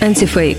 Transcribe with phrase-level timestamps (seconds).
[0.00, 0.58] Антифейк.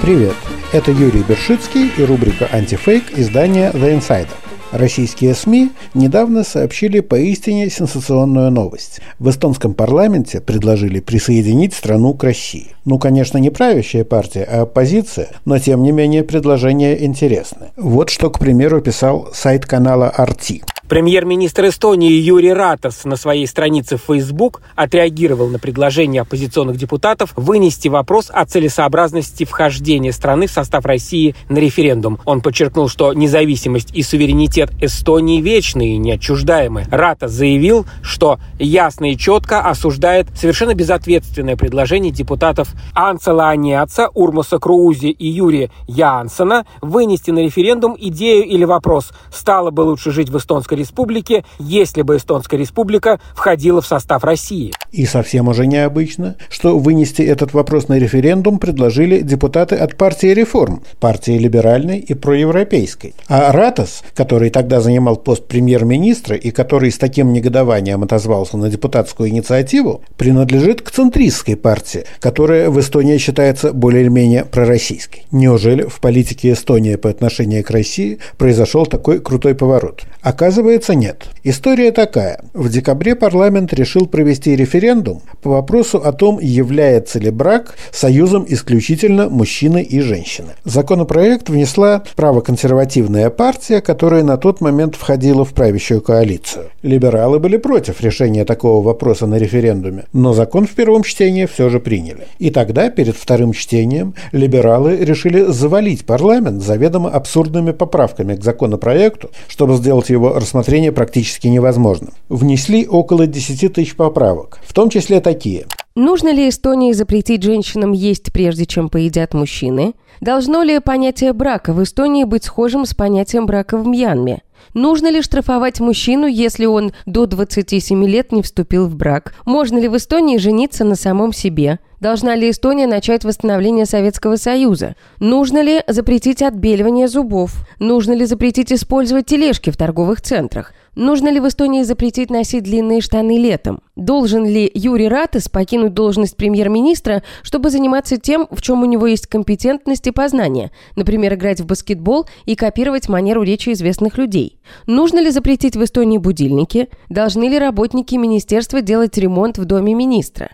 [0.00, 0.34] Привет,
[0.72, 4.28] это Юрий Бершицкий и рубрика «Антифейк» издания «The Insider».
[4.72, 9.00] Российские СМИ недавно сообщили поистине сенсационную новость.
[9.18, 12.68] В эстонском парламенте предложили присоединить страну к России.
[12.86, 17.72] Ну, конечно, не правящая партия, а оппозиция, но тем не менее предложение интересное.
[17.76, 20.62] Вот что, к примеру, писал сайт канала «Арти».
[20.92, 27.88] Премьер-министр Эстонии Юрий Ратас на своей странице в Facebook отреагировал на предложение оппозиционных депутатов вынести
[27.88, 32.18] вопрос о целесообразности вхождения страны в состав России на референдум.
[32.26, 36.84] Он подчеркнул, что независимость и суверенитет Эстонии вечны и неотчуждаемы.
[36.90, 45.08] Ратас заявил, что ясно и четко осуждает совершенно безответственное предложение депутатов Анцела Аниаца, Урмуса Круузи
[45.08, 50.81] и Юрия Янсена вынести на референдум идею или вопрос «Стало бы лучше жить в эстонской
[50.82, 54.72] республике, если бы Эстонская республика входила в состав России.
[54.92, 60.82] И совсем уже необычно, что вынести этот вопрос на референдум предложили депутаты от партии «Реформ»,
[61.00, 63.14] партии либеральной и проевропейской.
[63.28, 69.30] А Ратас, который тогда занимал пост премьер-министра и который с таким негодованием отозвался на депутатскую
[69.30, 75.24] инициативу, принадлежит к центристской партии, которая в Эстонии считается более-менее пророссийской.
[75.30, 80.02] Неужели в политике Эстонии по отношению к России произошел такой крутой поворот?
[80.20, 81.28] Оказывается, Оказывается, нет.
[81.44, 82.38] История такая.
[82.54, 89.28] В декабре парламент решил провести референдум по вопросу о том, является ли брак союзом исключительно
[89.28, 90.50] мужчины и женщины.
[90.64, 96.66] Законопроект внесла правоконсервативная партия, которая на тот момент входила в правящую коалицию.
[96.82, 101.80] Либералы были против решения такого вопроса на референдуме, но закон в первом чтении все же
[101.80, 102.28] приняли.
[102.38, 109.74] И тогда, перед вторым чтением, либералы решили завалить парламент заведомо абсурдными поправками к законопроекту, чтобы
[109.74, 112.08] сделать его рассмотрение практически невозможно.
[112.28, 115.66] Внесли около 10 тысяч поправок, в том числе такие.
[115.94, 119.94] Нужно ли Эстонии запретить женщинам есть, прежде чем поедят мужчины?
[120.20, 124.42] Должно ли понятие брака в Эстонии быть схожим с понятием брака в Мьянме?
[124.74, 129.34] Нужно ли штрафовать мужчину, если он до 27 лет не вступил в брак?
[129.44, 131.78] Можно ли в Эстонии жениться на самом себе?
[132.02, 134.96] Должна ли Эстония начать восстановление Советского Союза?
[135.20, 137.64] Нужно ли запретить отбеливание зубов?
[137.78, 140.72] Нужно ли запретить использовать тележки в торговых центрах?
[140.96, 143.82] Нужно ли в Эстонии запретить носить длинные штаны летом?
[143.94, 149.28] Должен ли Юрий Ратес покинуть должность премьер-министра, чтобы заниматься тем, в чем у него есть
[149.28, 154.51] компетентность и познание, например, играть в баскетбол и копировать манеру речи известных людей?
[154.86, 156.88] Нужно ли запретить в Эстонии будильники?
[157.08, 160.50] Должны ли работники министерства делать ремонт в доме министра?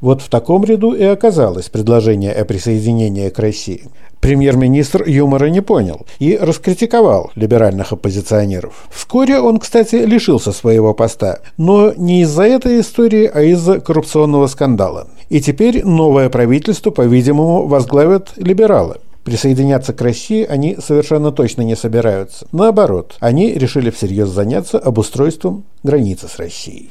[0.00, 3.88] Вот в таком ряду и оказалось предложение о присоединении к России.
[4.20, 8.88] Премьер-министр юмора не понял и раскритиковал либеральных оппозиционеров.
[8.90, 15.08] Вскоре он, кстати, лишился своего поста, но не из-за этой истории, а из-за коррупционного скандала.
[15.28, 18.96] И теперь новое правительство, по-видимому, возглавят либералы.
[19.26, 22.46] Присоединяться к России они совершенно точно не собираются.
[22.52, 26.90] Наоборот, они решили всерьез заняться обустройством границы с Россией.